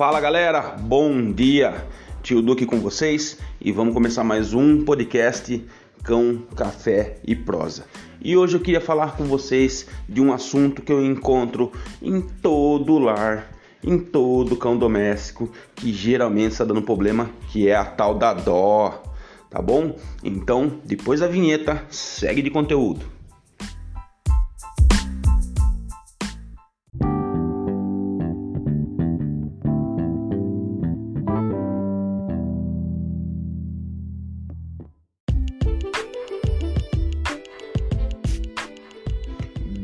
[0.00, 1.84] Fala galera, bom dia.
[2.22, 5.62] Tio Duque com vocês e vamos começar mais um podcast
[6.02, 7.84] Cão, Café e Prosa.
[8.18, 12.98] E hoje eu queria falar com vocês de um assunto que eu encontro em todo
[12.98, 13.50] lar,
[13.84, 19.02] em todo cão doméstico, que geralmente está dando problema, que é a tal da dó,
[19.50, 19.96] tá bom?
[20.24, 23.19] Então, depois da vinheta, segue de conteúdo.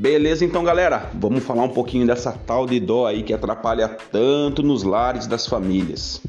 [0.08, 4.62] Beleza, então galera, vamos falar um pouquinho dessa tal de dó aí que atrapalha tanto
[4.62, 6.22] nos lares das famílias.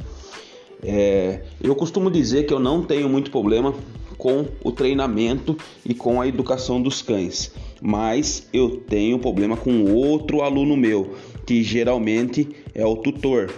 [0.81, 3.76] É, eu costumo dizer que eu não tenho muito problema
[4.17, 5.55] com o treinamento
[5.86, 11.14] e com a educação dos cães, mas eu tenho problema com outro aluno meu,
[11.45, 13.53] que geralmente é o tutor.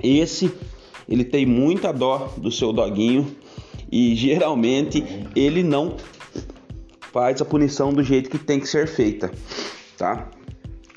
[0.00, 0.52] Esse
[1.08, 3.26] ele tem muita dó do seu doguinho
[3.90, 5.04] e geralmente
[5.34, 5.96] ele não
[7.12, 9.30] faz a punição do jeito que tem que ser feita,
[9.98, 10.28] tá?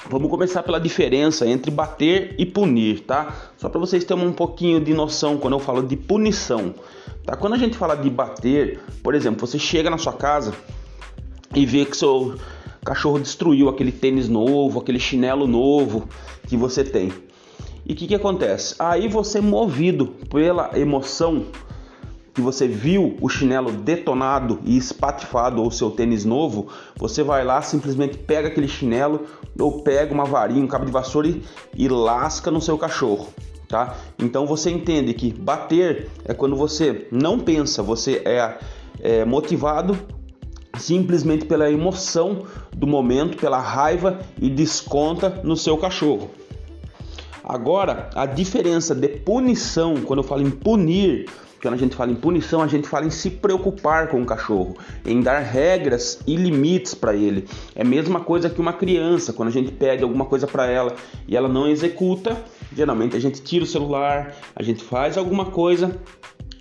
[0.10, 3.52] Vamos começar pela diferença entre bater e punir, tá?
[3.58, 6.74] Só para vocês terem um pouquinho de noção quando eu falo de punição,
[7.26, 7.36] tá?
[7.36, 10.54] Quando a gente fala de bater, por exemplo, você chega na sua casa
[11.54, 12.36] e vê que seu
[12.86, 16.08] cachorro destruiu aquele tênis novo, aquele chinelo novo
[16.48, 17.12] que você tem.
[17.86, 18.76] E o que, que acontece?
[18.80, 21.46] Aí você, movido pela emoção,
[22.36, 27.62] que você viu o chinelo detonado e espatifado ou seu tênis novo, você vai lá,
[27.62, 29.22] simplesmente pega aquele chinelo
[29.58, 31.42] ou pega uma varinha, um cabo de vassoura e,
[31.74, 33.30] e lasca no seu cachorro.
[33.70, 33.96] Tá?
[34.20, 38.58] Então você entende que bater é quando você não pensa, você é,
[39.00, 39.98] é motivado
[40.78, 42.44] simplesmente pela emoção
[42.76, 46.30] do momento, pela raiva e desconta no seu cachorro.
[47.42, 51.28] Agora, a diferença de punição, quando eu falo em punir,
[51.62, 54.78] quando a gente fala em punição, a gente fala em se preocupar com o cachorro,
[55.06, 57.48] em dar regras e limites para ele.
[57.76, 60.96] É a mesma coisa que uma criança, quando a gente pede alguma coisa para ela
[61.28, 62.38] e ela não executa,
[62.76, 66.00] geralmente a gente tira o celular, a gente faz alguma coisa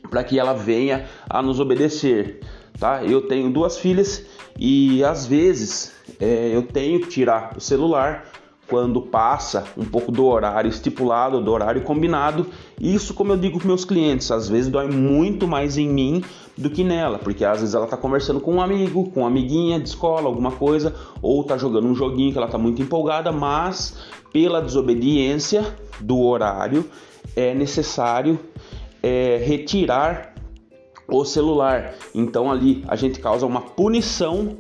[0.09, 2.41] para que ela venha a nos obedecer.
[2.78, 3.04] Tá?
[3.04, 4.25] Eu tenho duas filhas
[4.59, 8.27] e às vezes é, eu tenho que tirar o celular
[8.69, 12.47] quando passa um pouco do horário estipulado, do horário combinado.
[12.81, 16.25] Isso, como eu digo para meus clientes, às vezes dói muito mais em mim
[16.57, 19.79] do que nela, porque às vezes ela está conversando com um amigo, com uma amiguinha
[19.79, 23.99] de escola, alguma coisa, ou está jogando um joguinho que ela está muito empolgada, mas
[24.33, 25.65] pela desobediência
[26.01, 26.89] do horário
[27.37, 28.39] é necessário
[29.03, 30.35] é, retirar
[31.09, 31.95] o celular.
[32.15, 34.57] Então ali a gente causa uma punição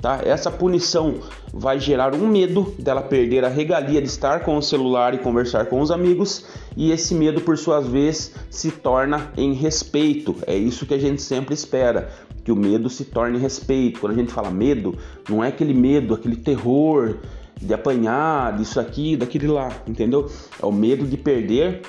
[0.00, 0.20] Tá?
[0.24, 1.16] Essa punição
[1.52, 5.66] vai gerar um medo dela perder a regalia de estar com o celular e conversar
[5.66, 10.36] com os amigos, e esse medo, por sua vez, se torna em respeito.
[10.46, 12.10] É isso que a gente sempre espera,
[12.42, 14.00] que o medo se torne respeito.
[14.00, 14.96] Quando a gente fala medo,
[15.28, 17.16] não é aquele medo, aquele terror
[17.60, 20.30] de apanhar, disso aqui, daquele lá, entendeu?
[20.62, 21.82] É o medo de perder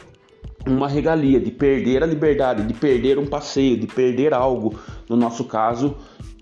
[0.68, 4.78] uma regalia, de perder a liberdade, de perder um passeio, de perder algo.
[5.08, 5.96] No nosso caso,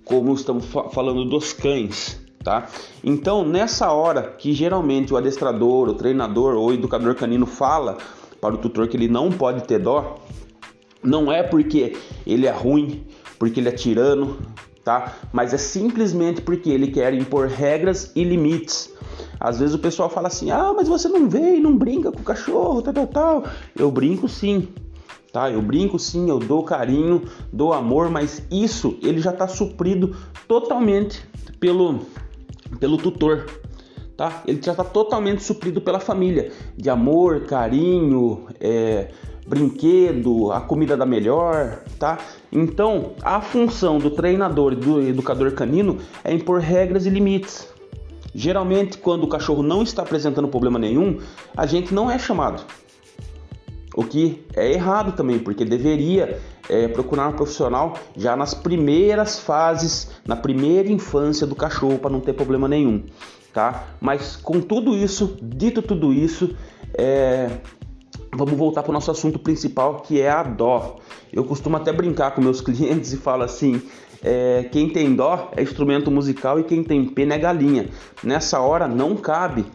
[0.10, 2.68] como estamos falando dos cães, tá?
[3.04, 8.00] Então, nessa hora que geralmente o adestrador, o treinador ou o educador canino fala
[8.42, 10.18] para o tutor que ele não pode ter dó,
[11.04, 13.06] não é porque ele é ruim,
[13.38, 14.36] porque ele é tirano,
[14.84, 15.14] tá?
[15.32, 18.92] Mas é simplesmente porque ele quer impor regras e limites.
[19.40, 22.24] Às vezes o pessoal fala assim: "Ah, mas você não vem, não brinca com o
[22.24, 23.44] cachorro, tal, tal, tal".
[23.78, 24.68] Eu brinco sim,
[25.32, 25.50] tá?
[25.50, 30.16] Eu brinco sim, eu dou carinho, dou amor, mas isso ele já está suprido
[30.48, 31.24] totalmente
[31.60, 32.00] pelo,
[32.80, 33.46] pelo tutor,
[34.18, 34.44] tá?
[34.46, 39.10] Ele já está totalmente suprido pela família de amor, carinho, é,
[39.48, 42.18] brinquedo, a comida da melhor, tá?
[42.52, 47.68] Então a função do treinador e do educador canino é impor regras e limites.
[48.34, 51.18] Geralmente, quando o cachorro não está apresentando problema nenhum,
[51.58, 52.64] a gente não é chamado.
[54.00, 60.10] O que é errado também, porque deveria é, procurar um profissional já nas primeiras fases,
[60.26, 63.04] na primeira infância do cachorro, para não ter problema nenhum,
[63.54, 63.88] tá?
[64.00, 66.56] Mas com tudo isso, dito tudo isso,
[66.94, 67.50] é,
[68.34, 70.96] vamos voltar para o nosso assunto principal, que é a dó.
[71.34, 73.82] Eu costumo até brincar com meus clientes e falo assim:
[74.24, 77.90] é, quem tem dó é instrumento musical e quem tem pena é galinha.
[78.24, 79.66] Nessa hora não cabe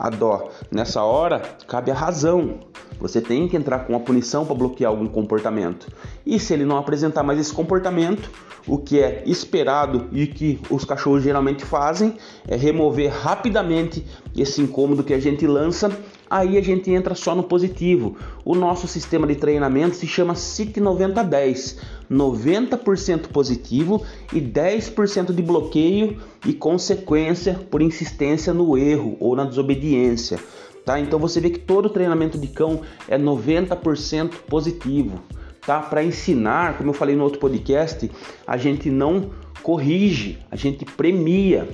[0.00, 2.60] a dó, nessa hora cabe a razão.
[2.98, 5.86] Você tem que entrar com a punição para bloquear algum comportamento.
[6.24, 8.30] E se ele não apresentar mais esse comportamento,
[8.66, 12.16] o que é esperado e que os cachorros geralmente fazem
[12.48, 14.04] é remover rapidamente
[14.36, 15.90] esse incômodo que a gente lança
[16.30, 18.16] aí a gente entra só no positivo.
[18.44, 21.78] O nosso sistema de treinamento se chama CIT 9010.
[22.10, 30.38] 90% positivo e 10% de bloqueio e consequência por insistência no erro ou na desobediência.
[30.84, 30.98] Tá?
[30.98, 35.20] Então você vê que todo treinamento de cão é 90% positivo.
[35.64, 35.80] Tá?
[35.80, 38.10] Para ensinar, como eu falei no outro podcast,
[38.46, 39.30] a gente não
[39.62, 41.68] corrige, a gente premia.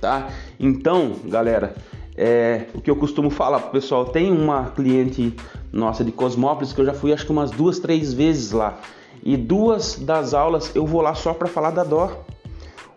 [0.00, 0.30] Tá?
[0.58, 1.74] Então, galera,
[2.16, 5.34] é, o que eu costumo falar pro pessoal, tem uma cliente
[5.72, 8.78] nossa de Cosmópolis que eu já fui acho que umas duas, três vezes lá.
[9.22, 12.24] E duas das aulas eu vou lá só para falar da dó.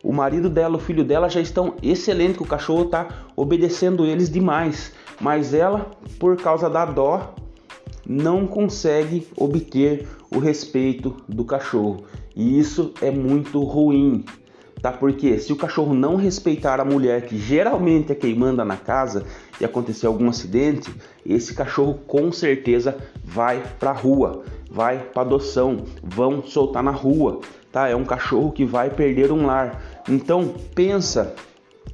[0.04, 4.94] O marido dela, o filho dela já estão excelente, o cachorro está obedecendo eles demais.
[5.19, 7.34] Mas ela, por causa da dó,
[8.08, 12.04] não consegue obter o respeito do cachorro.
[12.36, 14.24] E isso é muito ruim,
[14.82, 14.92] tá?
[14.92, 19.26] Porque se o cachorro não respeitar a mulher, que geralmente é quem manda na casa,
[19.60, 20.94] e acontecer algum acidente,
[21.26, 27.42] esse cachorro com certeza vai para rua vai para adoção, vão soltar na rua,
[27.72, 27.88] tá?
[27.88, 29.82] É um cachorro que vai perder um lar.
[30.08, 31.34] Então pensa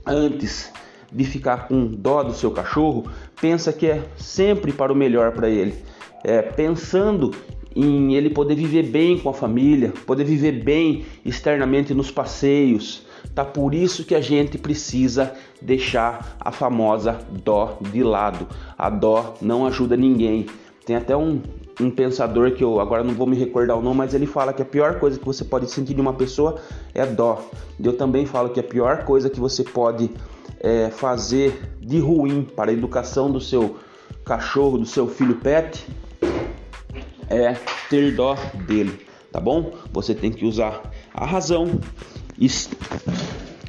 [0.05, 0.71] antes
[1.11, 3.05] de ficar com dó do seu cachorro,
[3.39, 5.75] pensa que é sempre para o melhor para ele.
[6.23, 7.31] É, pensando
[7.75, 13.05] em ele poder viver bem com a família, poder viver bem externamente nos passeios.
[13.33, 18.47] Tá por isso que a gente precisa deixar a famosa dó de lado.
[18.77, 20.45] A dó não ajuda ninguém.
[20.85, 21.41] Tem até um,
[21.79, 24.61] um pensador que eu agora não vou me recordar o nome, mas ele fala que
[24.61, 26.59] a pior coisa que você pode sentir de uma pessoa
[26.93, 27.41] é dó.
[27.81, 30.11] Eu também falo que a pior coisa que você pode
[30.59, 33.77] é, fazer de ruim para a educação do seu
[34.25, 35.85] cachorro, do seu filho pet,
[37.33, 37.57] é
[37.89, 38.35] ter dó
[38.67, 39.73] dele, tá bom?
[39.91, 40.81] Você tem que usar
[41.13, 41.79] a razão
[42.37, 42.47] e,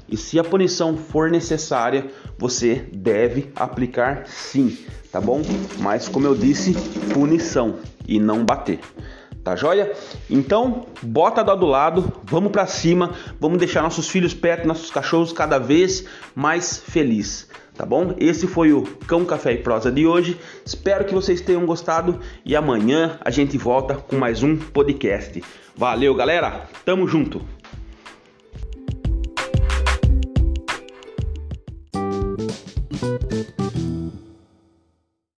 [0.08, 2.06] e se a punição for necessária,
[2.38, 4.78] você deve aplicar sim,
[5.10, 5.42] tá bom?
[5.78, 6.74] Mas como eu disse,
[7.12, 8.80] punição e não bater.
[9.42, 9.92] Tá joia?
[10.30, 15.34] Então, bota dó do lado, vamos para cima, vamos deixar nossos filhos perto, nossos cachorros
[15.34, 17.46] cada vez mais felizes.
[17.76, 18.14] Tá bom?
[18.18, 20.38] Esse foi o Cão Café e Prosa de hoje.
[20.64, 25.42] Espero que vocês tenham gostado e amanhã a gente volta com mais um podcast.
[25.76, 26.68] Valeu, galera.
[26.84, 27.42] Tamo junto.